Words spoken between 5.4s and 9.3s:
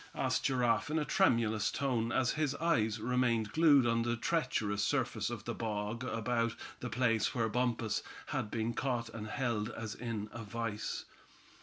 the bog about the place where Bumpus had been caught and